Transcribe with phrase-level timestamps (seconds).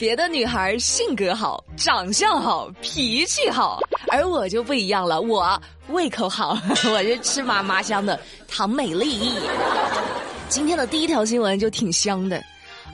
[0.00, 3.78] 别的女孩性格好、长相好、脾气好，
[4.10, 6.56] 而我就不一样了，我胃口好，
[6.90, 8.18] 我是吃嘛嘛香的
[8.48, 9.20] 唐美丽。
[10.48, 12.42] 今天的第一条新闻就挺香的，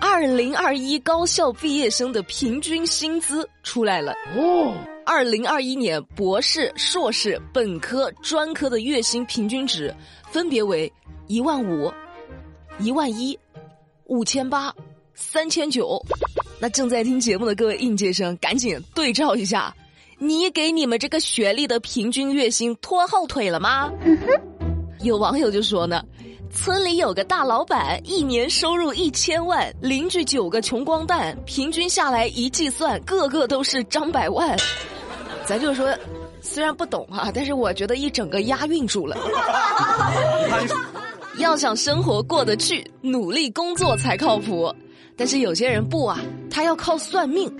[0.00, 4.72] 二零二一高校毕业生的平均薪资出来了哦。
[5.04, 9.94] 二零二一年博士、硕士、本科、专科的月薪平均值
[10.30, 10.90] 分别为
[11.26, 11.92] 一万五、
[12.78, 13.38] 一万一、
[14.04, 14.74] 五千八、
[15.12, 16.02] 三千九。
[16.64, 19.76] 那正在听节目的各位应届生，赶紧对照一下，
[20.16, 23.92] 你给你们这个学历的平均月薪拖后腿了吗？
[25.02, 26.02] 有网友就说呢，
[26.50, 34.56] 村里有个大老板，一年收入一千万，邻居九个穷光蛋，平均下来一计算，个个都是张百万。
[35.44, 35.94] 咱就说，
[36.40, 39.18] 虽然不懂啊，但是我觉得一整个押韵住了。
[41.36, 44.74] 要想生活过得去，努力工作才靠谱。
[45.16, 47.54] 但是有些人不啊，他要靠算命。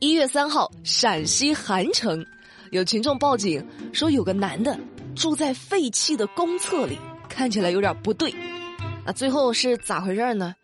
[0.00, 2.24] 一月三号，陕西韩城
[2.72, 4.78] 有群众报警说，有个男的
[5.14, 8.34] 住在废弃的公厕里，看起来有点不对。
[9.04, 10.54] 那最后是咋回事呢？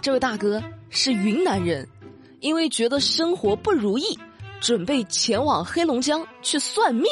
[0.00, 1.86] 这位大哥是云南人，
[2.40, 4.18] 因为觉得生活不如意，
[4.60, 7.04] 准备前往黑龙江去算命。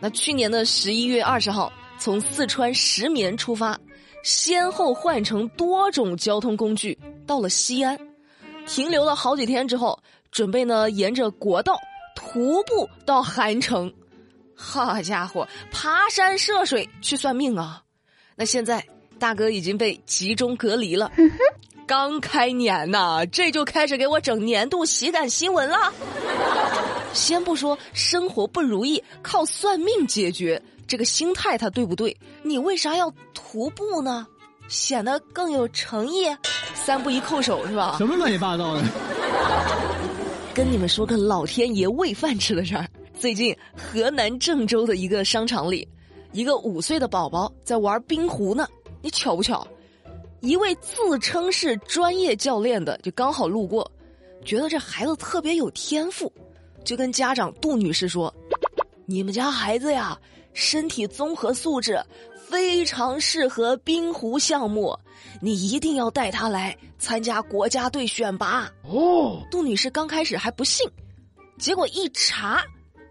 [0.00, 3.78] 那去年的十一月二十号，从四川石棉出发。
[4.22, 7.98] 先后换乘多种交通工具到了西安，
[8.66, 9.98] 停留了好几天之后，
[10.30, 11.78] 准备呢沿着国道
[12.14, 13.92] 徒步到韩城。
[14.54, 17.82] 好家伙，爬山涉水去算命啊！
[18.36, 18.82] 那现在
[19.18, 21.12] 大哥已经被集中隔离了。
[21.86, 25.92] 刚开年呐，这就开始给我整年度喜感新闻了。
[27.12, 30.62] 先不说生活不如意靠算命解决。
[30.86, 32.16] 这个心态它对不对？
[32.42, 34.26] 你为啥要徒步呢？
[34.68, 36.26] 显得更有诚意，
[36.74, 37.94] 三步一叩首是吧？
[37.98, 38.82] 什么乱七八糟的？
[40.54, 42.86] 跟你们说个老天爷喂饭吃的事儿。
[43.18, 45.86] 最近河南郑州的一个商场里，
[46.32, 48.66] 一个五岁的宝宝在玩冰壶呢。
[49.02, 49.66] 你巧不巧？
[50.40, 53.90] 一位自称是专业教练的就刚好路过，
[54.44, 56.32] 觉得这孩子特别有天赋，
[56.84, 58.32] 就跟家长杜女士说
[59.06, 60.18] ：“你们家孩子呀。”
[60.58, 62.02] 身体综合素质
[62.48, 64.96] 非常适合冰壶项目，
[65.40, 69.42] 你一定要带他来参加国家队选拔哦。
[69.50, 70.88] 杜女士刚开始还不信，
[71.58, 72.62] 结果一查，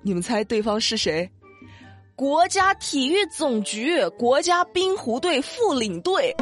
[0.01, 1.29] 你们猜对方是谁？
[2.15, 6.33] 国家体育总局国家冰壶队副领队。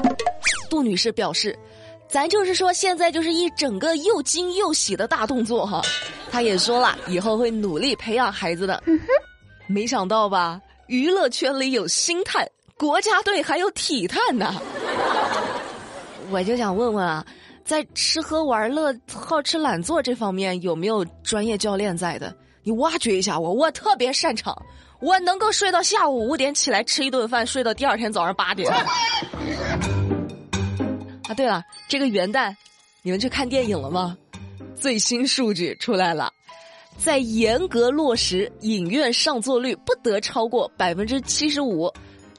[0.69, 1.57] 杜女士表示，
[2.07, 5.81] 咱就是说现在就是一整个又惊又喜的大动作哈。
[6.29, 8.83] 她也说了，以后会努力培养孩子的。
[9.67, 10.61] 没想到吧？
[10.87, 12.47] 娱乐圈里有星探，
[12.77, 14.53] 国家队还有体探呢。
[16.31, 17.25] 我就想问问啊，
[17.63, 22.33] 在吃喝玩乐、好吃懒做这方面有没有专业教练在的？
[22.63, 24.55] 你挖掘一下我，我特别擅长，
[25.01, 28.71] 我能够睡到下午五点起来吃一顿饭，睡到第二天早上八点。
[31.27, 32.55] 啊，对了，这个元旦
[33.01, 34.17] 你们去看电影了吗？
[34.75, 36.31] 最新数据出来了。
[36.97, 41.91] 在严格落实影院上座率不得超过百分之七十五，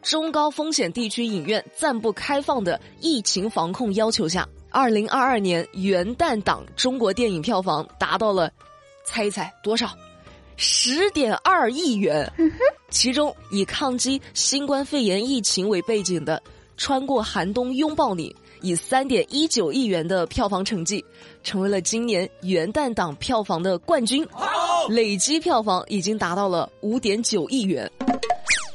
[0.05, 8.53] 中高风险地区影院暂不开放的疫情防控要求下，二零二二年元旦档中国电影票房达到了，
[9.07, 9.91] 猜一猜多少？
[10.57, 12.31] 十点二亿元。
[12.91, 16.37] 其中以抗击新冠肺炎疫情为背景的
[16.77, 18.31] 《穿过寒冬拥抱你》。
[18.61, 21.05] 以三点一九亿元的票房成绩，
[21.43, 24.27] 成为了今年元旦档票房的冠军，
[24.89, 27.91] 累计票房已经达到了五点九亿元。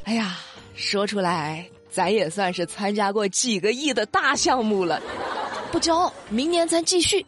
[0.04, 0.38] 哎呀，
[0.74, 5.00] 说出来咱也算是参加过几个亿的大项目了，
[5.72, 7.24] 不骄傲，明年咱继续。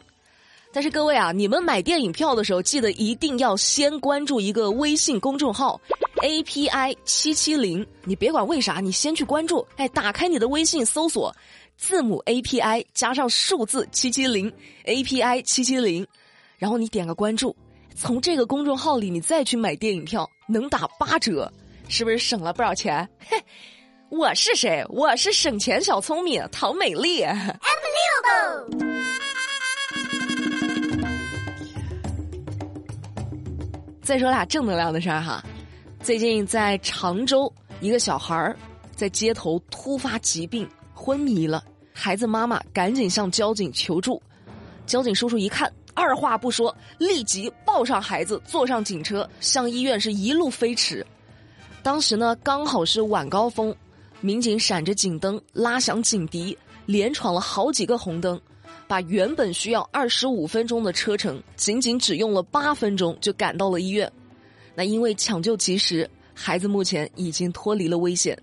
[0.71, 5.79] 但是各位啊，你们买电影票的时候，记得一定要先关注一个微信公众号
[6.23, 11.35] ，API 七七零，你别管为啥，你先去关注，哎，打开你的微信搜索。
[11.77, 14.51] 字母 API 加上数字七七零
[14.85, 16.07] ，API 七七零，
[16.57, 17.55] 然后你点个关注，
[17.95, 21.51] 从这个公众号里你再去买电影票，能打八折，
[21.87, 23.07] 是不是省了不少钱？
[23.19, 23.37] 嘿，
[24.09, 24.83] 我是谁？
[24.89, 27.23] 我是省钱小聪明唐美丽。
[34.01, 35.43] 再说俩正能量的事儿哈，
[36.01, 38.55] 最近在常州，一个小孩儿
[38.95, 40.67] 在街头突发疾病。
[40.95, 41.63] 昏迷了，
[41.93, 44.21] 孩子妈妈赶紧向交警求助，
[44.85, 51.05] 交警叔叔一看，二话不说，立即抱上孩子，坐上警车，向医院是一路飞驰。
[51.83, 53.75] 当时呢，刚好是晚高峰，
[54.21, 58.39] 民警闪着警灯，拉响警笛，连闯了好几个红灯，
[58.87, 64.11] 把把原本需要二十五分钟的车程，仅仅只用了八分钟就赶到了医院。
[64.75, 68.37] 那因为抢救及时，孩子目前已经脱离了危险。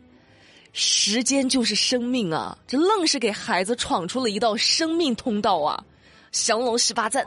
[0.73, 2.59] 时间就是生命啊！
[2.67, 5.85] 这愣是给孩子闯出了一道生命通道啊！
[6.33, 7.25] 降龙十八赞。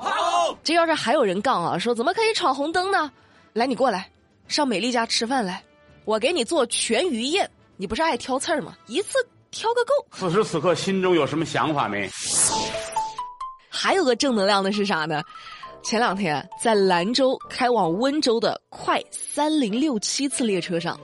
[0.61, 3.09] 这要是还有人杠啊，说怎么可以闯红灯呢？
[3.53, 4.09] 来，你过来，
[4.49, 5.63] 上美丽家吃饭来，
[6.05, 7.49] 我给你做全鱼宴。
[7.75, 8.75] 你不是爱挑刺儿吗？
[8.87, 9.17] 一次
[9.49, 9.93] 挑个够。
[10.11, 12.09] 此时此刻心中有什么想法没？
[13.67, 15.21] 还有个正能量的是啥呢？
[15.81, 20.97] 前两天在兰州开往温州的快三零六七次列车上。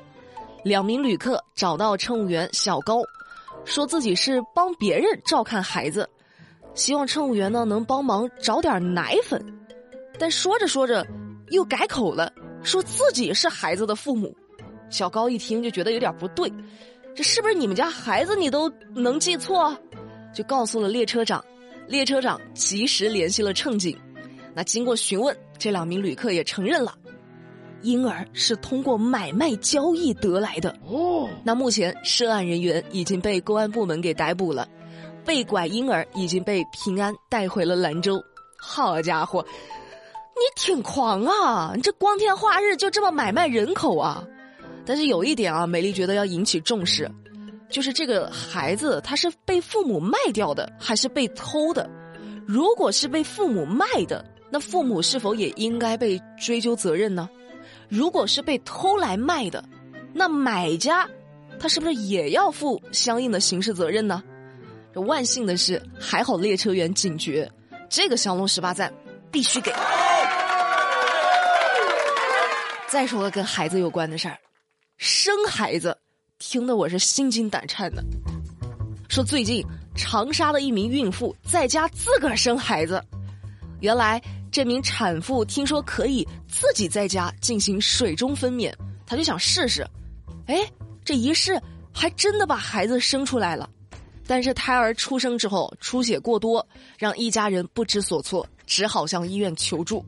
[0.63, 3.01] 两名旅客找到乘务员小高，
[3.65, 6.07] 说自己是帮别人照看孩子，
[6.75, 9.43] 希望乘务员呢能帮忙找点奶粉。
[10.17, 11.05] 但说着说着，
[11.49, 12.31] 又改口了，
[12.63, 14.35] 说自己是孩子的父母。
[14.89, 16.51] 小高一听就觉得有点不对，
[17.15, 19.75] 这是不是你们家孩子你都能记错？
[20.33, 21.43] 就告诉了列车长，
[21.87, 23.97] 列车长及时联系了乘警。
[24.53, 26.95] 那经过询问，这两名旅客也承认了。
[27.81, 31.29] 婴儿是通过买卖交易得来的哦。
[31.43, 34.67] 那目前涉案人员已经被公安部门给逮捕了，
[35.23, 38.21] 被拐婴儿已经被平安带回了兰州。
[38.57, 39.45] 好家伙，
[40.35, 41.71] 你挺狂啊！
[41.73, 44.27] 你这光天化日就这么买卖人口啊？
[44.89, 47.07] 但是有一点啊，美丽觉得要引起重视，
[47.69, 51.87] 就是这个孩子他是被父母卖掉的，还是被偷的？
[52.47, 57.29] 如果是被父母卖的，那父母是否也应该被追究责任呢？
[57.87, 59.63] 如果是被偷来卖的，
[60.11, 61.07] 那买家
[61.59, 64.23] 他是不是也要负相应的刑事责任呢？
[64.95, 67.47] 万幸的是，还好列车员警觉，
[67.89, 68.91] 这个降龙十八赞
[69.29, 69.71] 必须给。
[72.87, 74.35] 再说个跟孩子有关的事儿，
[74.99, 75.97] 生孩子
[76.39, 78.03] 听得我是心惊胆颤的。
[79.07, 79.65] 说最近
[79.95, 83.01] 长沙的一名孕妇在家自个儿生孩子，
[83.79, 84.21] 原来。
[84.51, 88.73] 这名产妇听说可以自己在家进行水中分娩，
[89.05, 89.87] 她就想试试。
[90.47, 90.67] 哎，
[91.05, 91.61] 这一试
[91.93, 93.69] 还真的把孩子生出来了。
[94.25, 96.67] 但是胎儿出生之后出血过多，
[96.97, 100.03] 让一家人不知所措，只好向医院求助。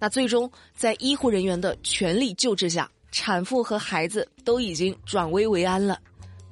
[0.00, 5.98] 那最终在医护人员的全力救治下，产妇和孩子都已经转危为安了。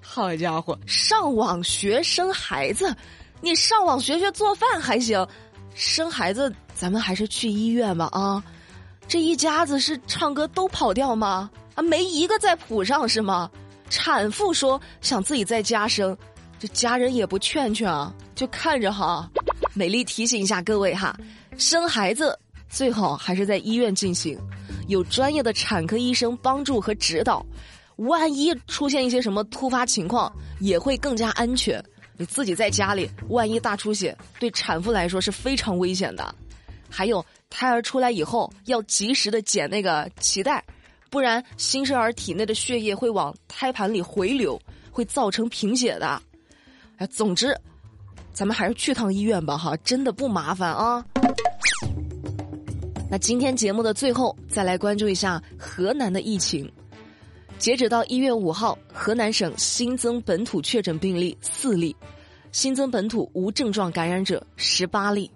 [0.01, 2.95] 好家伙，上网学生孩子，
[3.41, 5.27] 你上网学学做饭还行。
[5.75, 8.43] 生孩子，咱们还是去医院吧啊！
[9.07, 11.51] 这一家子是唱歌都跑调吗？
[11.75, 13.51] 啊，没一个在谱上是吗？
[13.91, 16.17] 产妇说想自己在家生，
[16.59, 19.31] 这家人也不劝劝啊，就看着哈。
[19.75, 21.15] 美丽提醒一下各位哈，
[21.59, 22.37] 生孩子
[22.71, 24.39] 最好还是在医院进行，
[24.87, 27.45] 有专业的产科医生帮助和指导，
[27.97, 31.83] 万一出现一些什么突发情况，也会更加安全。
[32.17, 36.35] 你自己在家里，万一大出血，对产妇来说是非常危险的。
[36.89, 40.65] 还有，胎儿出来以后要及时的剪那个脐带，
[41.11, 44.59] 不然新生儿体内的血液会往胎盘里回流，
[44.91, 46.23] 会造成贫血的。
[46.97, 47.55] 哎，总之，
[48.33, 51.05] 咱们还是去趟医院吧，哈，真的不麻烦啊。
[53.09, 56.69] 那今天节目的最后，再来关注一下河南的疫情。
[57.57, 61.95] 截止到一月五号，河南省新增本土确诊病例四例，
[62.51, 65.31] 新增本土无症状感染者十八例。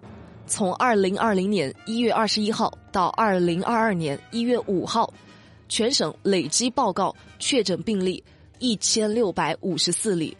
[0.47, 5.13] 从二零二零年一月二十一号到二零二二年一月五号，
[5.69, 8.23] 全省累计报告确诊病例
[8.59, 10.37] 一千六百五十四例，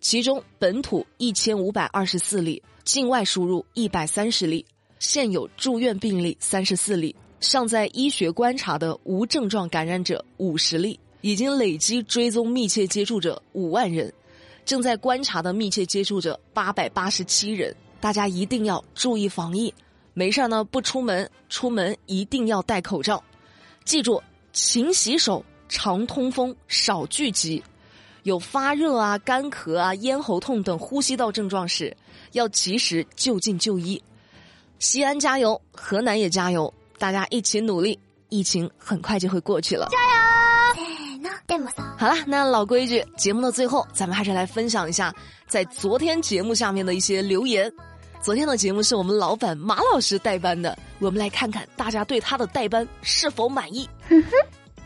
[0.00, 4.64] 其中本土一千五百二十四例，境外输入一百三十例，
[5.00, 11.00] 现有住院病例三十四例，尚在医学观察的无症状感染者五十例。
[11.22, 14.12] 已经累计追踪密切接触者五万人，
[14.64, 17.74] 正在观察的密切接触者八百八十七人。
[17.98, 19.72] 大家一定要注意防疫，
[20.12, 23.22] 没事呢不出门，出门一定要戴口罩。
[23.84, 27.62] 记住，勤洗手，常通风，少聚集。
[28.22, 31.96] 有发热啊、干咳啊、咽喉痛等呼吸道症状时，
[32.32, 34.02] 要及时就近就医。
[34.80, 37.98] 西安加油，河南也加油，大家一起努力，
[38.30, 39.86] 疫情很快就会过去了。
[39.90, 40.10] 加油！
[41.98, 45.14] 好了，那老规矩，节目的最后，咱们还是来分享一下
[45.46, 47.70] 在昨天节目下面的一些留言。
[48.22, 53.86] 昨天的节目是我们老板马老师代班的，我们来看看大家对他的代班是否满意。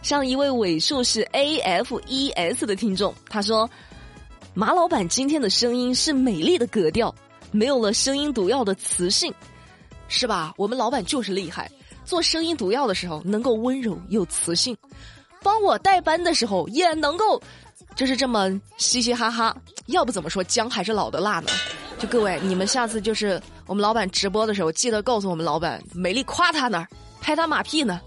[0.02, 3.70] 像一位尾数是 A F E S 的听众，他说
[4.54, 7.14] ：“马老板今天的声音是美丽的格调，
[7.52, 9.32] 没有了声音毒药的磁性，
[10.16, 10.54] 是吧？
[10.56, 11.68] 我们老板就是厉害，
[12.04, 14.76] 做声音毒药的时候能够温柔又磁性。”
[15.42, 17.42] 帮我代班的时候也能够，
[17.96, 19.54] 就是这么嘻嘻哈哈，
[19.86, 21.48] 要不怎么说姜还是老的辣呢？
[21.98, 26.88] 就各位，你们下次就是我们老板直播的时候，记得告诉我们老板，美丽夸他那儿，
[27.20, 28.00] 拍他马屁呢。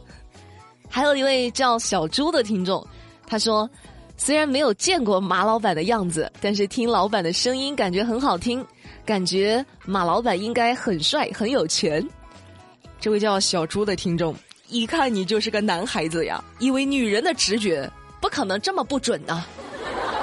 [0.89, 2.83] 还有一位叫小猪的听众，
[3.27, 3.69] 他说，
[4.15, 8.65] 虽然没有见过马老板的样子，但是听老板的声音感觉很好听，
[9.07, 12.05] 感觉马老板应该很帅很有钱。
[12.99, 14.35] 这位叫小猪的听众，
[14.67, 19.45] 一看你就是个男孩子呀，因为女人的直觉不可能这么不准呢。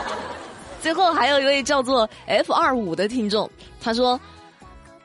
[0.82, 3.50] 最后还有一位叫做 F 二五的听众，
[3.80, 4.20] 他说：“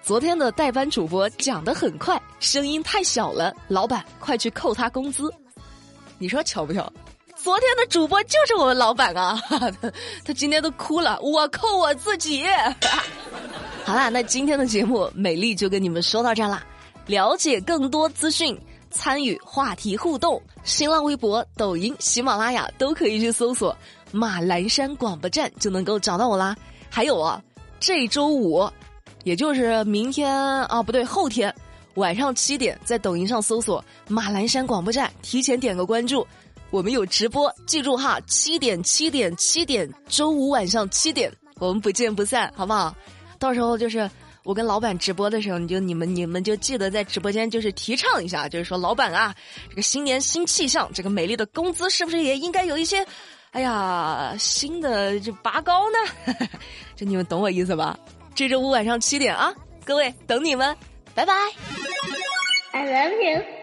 [0.03, 5.33] 昨天的代班主播讲的很快，声音太小了，老板快去扣他工资。”
[6.19, 6.91] 你说巧不巧？
[7.37, 9.41] 昨天的主播就是我们老板啊！
[10.25, 12.43] 他今天都哭了，我扣我自己。
[13.85, 16.63] 好啦，那今天的节目美丽就跟你们说到这儿啦。
[17.07, 18.55] 了解更多资讯，
[18.91, 23.75] 参与话题互动，新浪微博、抖音、喜马拉雅都可以去搜索
[24.11, 26.55] “马栏山广播站”，就能够找到我啦。
[26.87, 27.41] 还有啊，
[27.79, 28.69] 这周五，
[29.23, 31.53] 也就是明天啊，不对，后天
[31.95, 36.25] 晚上七点，在抖音上搜索“马栏山广播站”，提前点个关注，
[36.69, 42.95] 我们有直播，记住哈，七点七点七点，周五晚上七点，我们不见不散，好不好？
[43.39, 44.09] 到时候就是。
[44.45, 49.35] 我跟老板直播的时候，你就你们你们就记得在直播间就是提倡一下，就是说老板啊，
[49.69, 53.05] 这个新年新气象，这个美丽的工资是不是也应该有一些，
[53.51, 56.37] 哎呀，新的就拔高呢？
[56.95, 57.99] 这你们懂我意思吧？
[58.33, 59.53] 这周五晚上七点啊，
[59.85, 60.75] 各位等你们，
[61.13, 61.33] 拜拜。
[62.71, 63.58] I love you.